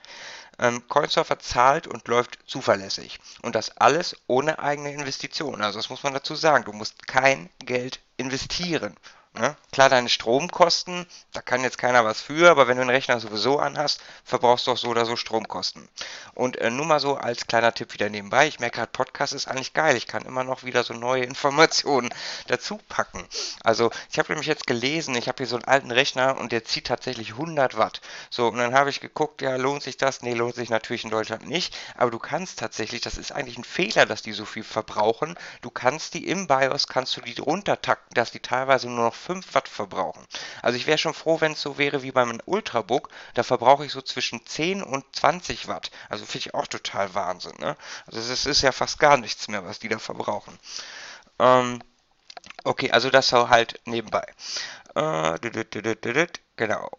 Ähm, 0.58 0.86
Coinsurfer 0.88 1.38
zahlt 1.38 1.86
und 1.86 2.06
läuft 2.08 2.38
zuverlässig. 2.46 3.18
Und 3.42 3.54
das 3.54 3.76
alles 3.78 4.16
ohne 4.26 4.58
eigene 4.58 4.92
Investition. 4.92 5.62
Also 5.62 5.78
das 5.78 5.90
muss 5.90 6.02
man 6.02 6.12
dazu 6.12 6.34
sagen. 6.34 6.64
Du 6.64 6.72
musst 6.72 7.06
kein 7.08 7.48
Geld 7.64 8.00
investieren 8.16 8.96
Ne? 9.34 9.56
Klar, 9.72 9.88
deine 9.88 10.10
Stromkosten, 10.10 11.06
da 11.32 11.40
kann 11.40 11.62
jetzt 11.62 11.78
keiner 11.78 12.04
was 12.04 12.20
für, 12.20 12.50
aber 12.50 12.68
wenn 12.68 12.76
du 12.76 12.82
den 12.82 12.90
Rechner 12.90 13.18
sowieso 13.18 13.58
anhast, 13.58 14.02
verbrauchst 14.24 14.66
du 14.66 14.72
auch 14.72 14.76
so 14.76 14.88
oder 14.88 15.06
so 15.06 15.16
Stromkosten. 15.16 15.88
Und 16.34 16.58
äh, 16.58 16.70
nur 16.70 16.84
mal 16.84 17.00
so 17.00 17.14
als 17.16 17.46
kleiner 17.46 17.72
Tipp 17.72 17.94
wieder 17.94 18.10
nebenbei, 18.10 18.46
ich 18.46 18.60
merke 18.60 18.76
gerade, 18.76 18.92
Podcast 18.92 19.32
ist 19.32 19.48
eigentlich 19.48 19.72
geil. 19.72 19.96
Ich 19.96 20.06
kann 20.06 20.26
immer 20.26 20.44
noch 20.44 20.64
wieder 20.64 20.84
so 20.84 20.92
neue 20.92 21.24
Informationen 21.32 22.12
dazu 22.48 22.78
packen. 22.90 23.26
Also, 23.64 23.90
ich 24.10 24.18
habe 24.18 24.32
nämlich 24.32 24.48
jetzt 24.48 24.66
gelesen, 24.66 25.14
ich 25.14 25.28
habe 25.28 25.38
hier 25.38 25.46
so 25.46 25.56
einen 25.56 25.64
alten 25.64 25.90
Rechner 25.90 26.36
und 26.36 26.52
der 26.52 26.64
zieht 26.64 26.88
tatsächlich 26.88 27.30
100 27.30 27.78
Watt. 27.78 28.02
So, 28.28 28.48
und 28.48 28.58
dann 28.58 28.74
habe 28.74 28.90
ich 28.90 29.00
geguckt, 29.00 29.40
ja, 29.40 29.56
lohnt 29.56 29.82
sich 29.82 29.96
das? 29.96 30.20
Nee, 30.20 30.34
lohnt 30.34 30.56
sich 30.56 30.68
natürlich 30.68 31.04
in 31.04 31.10
Deutschland 31.10 31.48
nicht. 31.48 31.74
Aber 31.96 32.10
du 32.10 32.18
kannst 32.18 32.58
tatsächlich, 32.58 33.00
das 33.00 33.16
ist 33.16 33.32
eigentlich 33.32 33.56
ein 33.56 33.64
Fehler, 33.64 34.04
dass 34.04 34.20
die 34.20 34.32
so 34.32 34.44
viel 34.44 34.64
verbrauchen. 34.64 35.38
Du 35.62 35.70
kannst 35.70 36.12
die 36.12 36.28
im 36.28 36.46
BIOS, 36.46 36.86
kannst 36.86 37.16
du 37.16 37.22
die 37.22 37.40
runtertakten, 37.40 38.12
dass 38.12 38.30
die 38.30 38.40
teilweise 38.40 38.90
nur 38.90 39.04
noch 39.06 39.21
5 39.22 39.54
Watt 39.54 39.68
verbrauchen. 39.68 40.26
Also 40.62 40.76
ich 40.76 40.86
wäre 40.86 40.98
schon 40.98 41.14
froh, 41.14 41.40
wenn 41.40 41.52
es 41.52 41.62
so 41.62 41.78
wäre 41.78 42.02
wie 42.02 42.12
beim 42.12 42.40
Ultrabook. 42.44 43.08
Da 43.34 43.42
verbrauche 43.42 43.86
ich 43.86 43.92
so 43.92 44.02
zwischen 44.02 44.44
10 44.44 44.82
und 44.82 45.04
20 45.14 45.68
Watt. 45.68 45.90
Also 46.08 46.26
finde 46.26 46.38
ich 46.38 46.54
auch 46.54 46.66
total 46.66 47.14
Wahnsinn. 47.14 47.54
Ne? 47.58 47.76
Also 48.06 48.20
es 48.20 48.46
ist 48.46 48.62
ja 48.62 48.72
fast 48.72 48.98
gar 48.98 49.16
nichts 49.16 49.48
mehr, 49.48 49.64
was 49.64 49.78
die 49.78 49.88
da 49.88 49.98
verbrauchen. 49.98 50.58
Ähm, 51.38 51.82
okay, 52.64 52.90
also 52.90 53.10
das 53.10 53.28
so 53.28 53.48
halt 53.48 53.80
nebenbei. 53.84 54.26
Äh, 54.94 55.38
genau. 56.56 56.90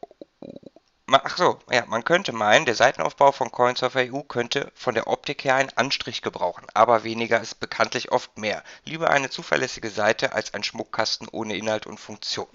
Ach 1.14 1.38
so, 1.38 1.60
ja, 1.70 1.86
man 1.86 2.04
könnte 2.04 2.32
meinen, 2.34 2.66
der 2.66 2.74
Seitenaufbau 2.74 3.32
von 3.32 3.52
Coinsurfer 3.52 4.12
EU 4.12 4.22
könnte 4.22 4.72
von 4.74 4.96
der 4.96 5.06
Optik 5.08 5.44
her 5.44 5.56
einen 5.56 5.70
Anstrich 5.76 6.24
gebrauchen, 6.24 6.66
aber 6.74 7.04
weniger 7.04 7.40
ist 7.40 7.60
bekanntlich 7.60 8.12
oft 8.12 8.38
mehr. 8.38 8.64
Lieber 8.84 9.12
eine 9.12 9.30
zuverlässige 9.30 9.92
Seite 9.92 10.34
als 10.34 10.54
ein 10.56 10.64
Schmuckkasten 10.64 11.28
ohne 11.32 11.56
Inhalt 11.56 11.86
und 11.86 12.00
Funktion. 12.00 12.50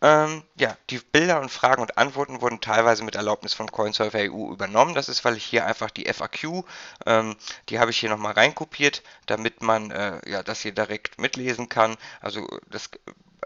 Ähm, 0.00 0.44
ja, 0.56 0.76
die 0.90 0.98
Bilder 0.98 1.40
und 1.40 1.50
Fragen 1.50 1.82
und 1.82 1.98
Antworten 1.98 2.40
wurden 2.40 2.60
teilweise 2.60 3.02
mit 3.02 3.16
Erlaubnis 3.16 3.54
von 3.54 3.70
Coinsurfer 3.70 4.30
EU 4.30 4.52
übernommen. 4.52 4.94
Das 4.94 5.08
ist, 5.08 5.24
weil 5.24 5.36
ich 5.36 5.44
hier 5.44 5.66
einfach 5.66 5.90
die 5.90 6.12
FAQ, 6.12 6.64
ähm, 7.06 7.36
die 7.68 7.80
habe 7.80 7.90
ich 7.90 7.98
hier 7.98 8.10
nochmal 8.10 8.34
reinkopiert, 8.34 9.02
damit 9.26 9.62
man 9.62 9.90
äh, 9.90 10.20
ja, 10.28 10.42
das 10.42 10.60
hier 10.60 10.72
direkt 10.72 11.18
mitlesen 11.18 11.68
kann. 11.68 11.96
Also 12.20 12.46
das 12.70 12.90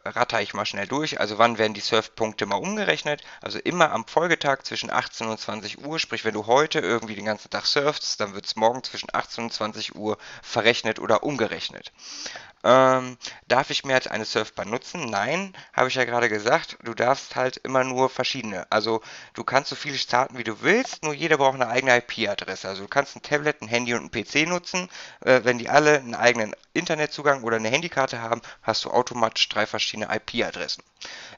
ratter 0.05 0.41
ich 0.41 0.55
mal 0.55 0.67
schnell 0.67 0.87
durch. 0.87 1.21
Also 1.21 1.39
wann 1.39 1.59
werden 1.59 1.75
die 1.75 1.81
Surfpunkte 1.81 2.47
mal 2.47 2.57
umgerechnet? 2.57 3.23
Also 3.41 3.59
immer 3.59 3.93
am 3.93 4.07
Folgetag 4.07 4.63
zwischen 4.63 4.91
18 4.91 5.27
und 5.29 5.39
20 5.39 5.85
Uhr. 5.85 5.99
Sprich, 5.99 6.25
wenn 6.25 6.35
du 6.35 6.47
heute 6.47 6.81
irgendwie 6.81 7.15
den 7.15 7.25
ganzen 7.25 7.51
Tag 7.51 7.67
surfst, 7.67 8.21
dann 8.21 8.35
wird 8.35 8.47
es 8.47 8.57
morgen 8.57 8.83
zwischen 8.83 9.09
18 9.13 9.45
und 9.45 9.53
20 9.53 9.95
Uhr 9.95 10.19
verrechnet 10.43 10.99
oder 10.99 11.23
umgerechnet. 11.23 11.93
Ähm, 12.65 13.19
darf 13.49 13.71
ich 13.71 13.85
mehr 13.85 13.97
als 13.97 14.07
eine 14.07 14.25
Surfbar 14.25 14.65
nutzen? 14.65 15.07
Nein, 15.07 15.53
habe 15.73 15.89
ich 15.89 15.97
ja 15.97 16.05
gerade 16.05 16.29
gesagt. 16.29 16.79
Du 16.85 16.95
darfst 16.95 17.35
halt 17.35 17.57
immer 17.59 17.83
nur 17.83 18.09
verschiedene. 18.09 18.67
Also 18.71 19.03
du 19.35 19.43
kannst 19.43 19.71
so 19.71 19.77
viele 19.77 19.99
starten, 19.99 20.39
wie 20.39 20.45
du 20.45 20.63
willst, 20.63 21.03
nur 21.03 21.13
jeder 21.13 21.39
braucht 21.39 21.55
eine 21.55 21.69
eigene 21.69 21.97
IP-Adresse. 21.97 22.69
Also 22.69 22.83
du 22.83 22.89
kannst 22.89 23.17
ein 23.17 23.23
Tablet, 23.23 23.63
ein 23.63 23.69
Handy 23.69 23.95
und 23.95 24.05
ein 24.05 24.11
PC 24.11 24.49
nutzen. 24.49 24.89
Äh, 25.21 25.41
wenn 25.43 25.59
die 25.59 25.69
alle 25.69 25.99
einen 25.99 26.15
eigenen 26.15 26.55
Internetzugang 26.73 27.43
oder 27.43 27.57
eine 27.57 27.69
Handykarte 27.69 28.23
haben, 28.23 28.41
hast 28.63 28.85
du 28.85 28.91
automatisch 28.91 29.49
drei 29.49 29.67
verschiedene 29.67 29.82
IP-Adressen. 30.11 30.83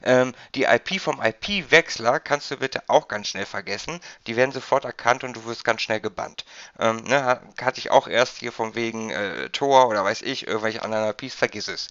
Ähm, 0.03 0.35
die 0.53 0.63
IP 0.63 1.01
vom 1.01 1.21
IP-Wechsler 1.21 2.19
kannst 2.19 2.51
du 2.51 2.57
bitte 2.57 2.83
auch 2.87 3.07
ganz 3.07 3.29
schnell 3.29 3.45
vergessen. 3.45 3.99
Die 4.27 4.35
werden 4.35 4.51
sofort 4.51 4.85
erkannt 4.85 5.23
und 5.23 5.33
du 5.33 5.45
wirst 5.45 5.63
ganz 5.63 5.81
schnell 5.81 5.99
gebannt. 5.99 6.45
Ähm, 6.79 7.03
ne, 7.03 7.41
hatte 7.59 7.79
ich 7.79 7.89
auch 7.89 8.07
erst 8.07 8.37
hier 8.37 8.51
von 8.51 8.75
wegen 8.75 9.09
äh, 9.09 9.49
Tor 9.49 9.87
oder 9.87 10.03
weiß 10.03 10.21
ich, 10.21 10.47
irgendwelche 10.47 10.83
anderen 10.83 11.09
IPs, 11.09 11.33
vergiss 11.33 11.67
es. 11.67 11.87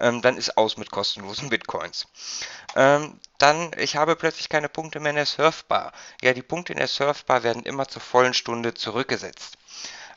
Ähm, 0.00 0.22
dann 0.22 0.36
ist 0.36 0.56
aus 0.56 0.76
mit 0.76 0.90
kostenlosen 0.90 1.48
Bitcoins. 1.48 2.06
Ähm, 2.74 3.20
dann, 3.38 3.70
ich 3.76 3.96
habe 3.96 4.16
plötzlich 4.16 4.48
keine 4.48 4.68
Punkte 4.68 5.00
mehr 5.00 5.10
in 5.10 5.16
der 5.16 5.26
Surfbar. 5.26 5.92
Ja, 6.22 6.32
die 6.32 6.42
Punkte 6.42 6.72
in 6.72 6.78
der 6.78 6.88
Surfbar 6.88 7.42
werden 7.42 7.62
immer 7.64 7.86
zur 7.88 8.02
vollen 8.02 8.34
Stunde 8.34 8.74
zurückgesetzt. 8.74 9.58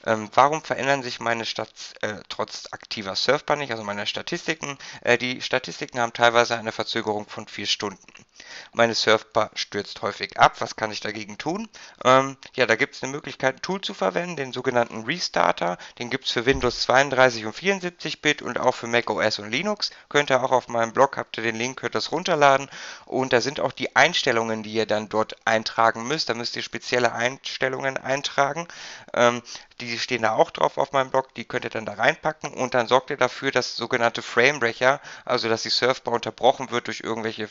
Ähm, 0.05 0.29
warum 0.33 0.61
verändern 0.63 1.03
sich 1.03 1.19
meine 1.19 1.45
Stats 1.45 1.93
äh, 2.01 2.21
trotz 2.29 2.67
aktiver 2.71 3.15
Surfbar 3.15 3.57
nicht, 3.57 3.71
also 3.71 3.83
meine 3.83 4.05
Statistiken? 4.07 4.77
Äh, 5.01 5.17
die 5.17 5.41
Statistiken 5.41 5.99
haben 5.99 6.13
teilweise 6.13 6.57
eine 6.57 6.71
Verzögerung 6.71 7.27
von 7.27 7.47
vier 7.47 7.67
Stunden. 7.67 8.24
Meine 8.73 8.93
Surfbar 8.93 9.51
stürzt 9.53 10.01
häufig 10.01 10.37
ab. 10.39 10.59
Was 10.59 10.75
kann 10.75 10.91
ich 10.91 10.99
dagegen 10.99 11.37
tun? 11.37 11.69
Ähm, 12.03 12.37
ja, 12.55 12.65
da 12.65 12.75
gibt 12.75 12.95
es 12.95 13.03
eine 13.03 13.11
Möglichkeit, 13.11 13.55
ein 13.55 13.61
Tool 13.61 13.81
zu 13.81 13.93
verwenden, 13.93 14.35
den 14.35 14.53
sogenannten 14.53 15.03
Restarter. 15.03 15.77
Den 15.99 16.09
gibt 16.09 16.25
es 16.25 16.31
für 16.31 16.45
Windows 16.45 16.81
32 16.81 17.45
und 17.45 17.55
74-Bit 17.55 18.41
und 18.41 18.59
auch 18.59 18.75
für 18.75 18.87
Mac 18.87 19.09
OS 19.09 19.39
und 19.39 19.51
Linux. 19.51 19.91
Könnt 20.09 20.29
ihr 20.29 20.43
auch 20.43 20.51
auf 20.51 20.67
meinem 20.67 20.93
Blog, 20.93 21.17
habt 21.17 21.37
ihr 21.37 21.43
den 21.43 21.55
Link, 21.55 21.79
könnt 21.79 21.95
das 21.95 22.11
runterladen. 22.11 22.69
Und 23.05 23.33
da 23.33 23.41
sind 23.41 23.59
auch 23.59 23.71
die 23.71 23.95
Einstellungen, 23.95 24.63
die 24.63 24.73
ihr 24.73 24.85
dann 24.85 25.09
dort 25.09 25.35
eintragen 25.45 26.07
müsst. 26.07 26.29
Da 26.29 26.33
müsst 26.33 26.55
ihr 26.55 26.63
spezielle 26.63 27.13
Einstellungen 27.13 27.97
eintragen. 27.97 28.67
Ähm, 29.13 29.41
die 29.81 29.99
stehen 29.99 30.21
da 30.21 30.33
auch 30.33 30.51
drauf 30.51 30.77
auf 30.77 30.93
meinem 30.93 31.11
Blog, 31.11 31.33
die 31.33 31.43
könnt 31.43 31.65
ihr 31.65 31.69
dann 31.69 31.85
da 31.85 31.93
reinpacken 31.93 32.53
und 32.53 32.73
dann 32.73 32.87
sorgt 32.87 33.09
ihr 33.09 33.17
dafür, 33.17 33.51
dass 33.51 33.75
sogenannte 33.75 34.21
Framebreaker, 34.21 35.01
also 35.25 35.49
dass 35.49 35.63
die 35.63 35.69
Surfbar 35.69 36.13
unterbrochen 36.13 36.71
wird 36.71 36.87
durch 36.87 37.01
irgendwelche 37.01 37.43
äh, 37.43 37.49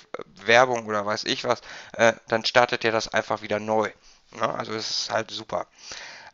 Werbung 0.74 0.86
oder 0.86 1.06
weiß 1.06 1.24
ich 1.24 1.44
was, 1.44 1.60
äh, 1.92 2.12
dann 2.28 2.44
startet 2.44 2.84
ihr 2.84 2.92
das 2.92 3.12
einfach 3.12 3.42
wieder 3.42 3.60
neu. 3.60 3.90
Ja, 4.36 4.54
also 4.54 4.72
es 4.72 4.90
ist 4.90 5.10
halt 5.10 5.30
super. 5.30 5.66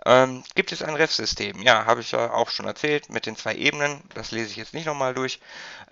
Ähm, 0.07 0.43
gibt 0.55 0.73
es 0.73 0.83
ein 0.83 0.95
Ref-System? 0.95 1.61
Ja, 1.61 1.85
habe 1.85 2.01
ich 2.01 2.13
ja 2.13 2.33
auch 2.33 2.49
schon 2.49 2.65
erzählt 2.65 3.11
mit 3.11 3.27
den 3.27 3.37
zwei 3.37 3.55
Ebenen. 3.55 4.03
Das 4.15 4.31
lese 4.31 4.49
ich 4.51 4.57
jetzt 4.57 4.73
nicht 4.73 4.87
nochmal 4.87 5.13
durch. 5.13 5.41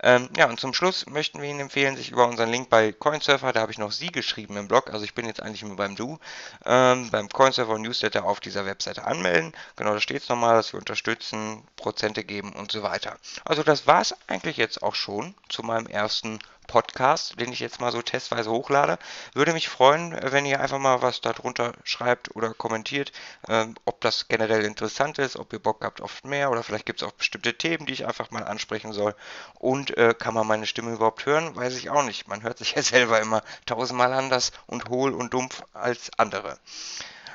Ähm, 0.01 0.29
ja, 0.35 0.47
und 0.47 0.59
zum 0.59 0.73
Schluss 0.73 1.05
möchten 1.05 1.39
wir 1.39 1.47
Ihnen 1.47 1.59
empfehlen, 1.59 1.95
sich 1.95 2.09
über 2.09 2.27
unseren 2.27 2.49
Link 2.49 2.71
bei 2.71 2.91
Coinsurfer, 2.91 3.53
da 3.53 3.61
habe 3.61 3.71
ich 3.71 3.77
noch 3.77 3.91
Sie 3.91 4.11
geschrieben 4.11 4.57
im 4.57 4.67
Blog, 4.67 4.91
also 4.91 5.05
ich 5.05 5.13
bin 5.13 5.27
jetzt 5.27 5.43
eigentlich 5.43 5.61
nur 5.61 5.75
beim 5.75 5.95
Du, 5.95 6.17
ähm, 6.65 7.11
beim 7.11 7.29
Coinsurfer 7.29 7.77
Newsletter 7.77 8.23
auf 8.25 8.39
dieser 8.39 8.65
Webseite 8.65 9.03
anmelden. 9.03 9.53
Genau, 9.75 9.93
da 9.93 9.99
steht 9.99 10.23
es 10.23 10.29
nochmal, 10.29 10.55
dass 10.55 10.73
wir 10.73 10.79
unterstützen, 10.79 11.63
Prozente 11.75 12.23
geben 12.23 12.53
und 12.53 12.71
so 12.71 12.81
weiter. 12.81 13.15
Also 13.45 13.61
das 13.61 13.85
war 13.85 14.01
es 14.01 14.15
eigentlich 14.25 14.57
jetzt 14.57 14.81
auch 14.81 14.95
schon 14.95 15.35
zu 15.49 15.61
meinem 15.61 15.85
ersten 15.85 16.39
Podcast, 16.69 17.39
den 17.39 17.51
ich 17.51 17.59
jetzt 17.59 17.81
mal 17.81 17.91
so 17.91 18.03
testweise 18.03 18.51
hochlade. 18.51 18.99
Würde 19.33 19.53
mich 19.53 19.69
freuen, 19.69 20.15
wenn 20.21 20.45
ihr 20.45 20.61
einfach 20.61 20.77
mal 20.77 21.01
was 21.01 21.19
darunter 21.19 21.73
schreibt 21.83 22.35
oder 22.35 22.53
kommentiert, 22.53 23.11
ähm, 23.47 23.73
ob 23.85 24.01
das 24.01 24.27
generell 24.27 24.63
interessant 24.63 25.17
ist, 25.17 25.35
ob 25.35 25.51
ihr 25.51 25.57
Bock 25.57 25.83
habt 25.83 25.99
auf 25.99 26.23
mehr 26.23 26.51
oder 26.51 26.61
vielleicht 26.61 26.85
gibt 26.85 27.01
es 27.01 27.07
auch 27.07 27.13
bestimmte 27.13 27.57
Themen, 27.57 27.87
die 27.87 27.93
ich 27.93 28.05
einfach 28.05 28.29
mal 28.29 28.43
ansprechen 28.43 28.93
soll. 28.93 29.15
Und 29.55 29.97
äh, 29.97 30.13
kann 30.13 30.35
man 30.35 30.45
meine 30.45 30.67
Stimme 30.67 30.93
überhaupt 30.93 31.25
hören? 31.25 31.55
Weiß 31.55 31.75
ich 31.75 31.89
auch 31.89 32.03
nicht. 32.03 32.27
Man 32.27 32.43
hört 32.43 32.59
sich 32.59 32.71
ja 32.75 32.83
selber 32.83 33.19
immer 33.19 33.41
tausendmal 33.65 34.13
anders 34.13 34.51
und 34.67 34.89
hohl 34.89 35.15
und 35.15 35.33
dumpf 35.33 35.63
als 35.73 36.11
andere. 36.17 36.59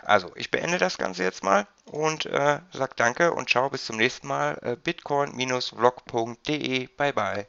Also, 0.02 0.30
ich 0.36 0.52
beende 0.52 0.78
das 0.78 0.96
Ganze 0.96 1.24
jetzt 1.24 1.42
mal 1.42 1.66
und 1.86 2.26
äh, 2.26 2.60
sage 2.72 2.92
danke 2.94 3.32
und 3.32 3.50
ciao, 3.50 3.68
bis 3.68 3.86
zum 3.86 3.96
nächsten 3.96 4.28
Mal. 4.28 4.60
Äh, 4.62 4.76
Bitcoin-vlog.de. 4.76 6.86
Bye 6.96 7.12
bye. 7.12 7.48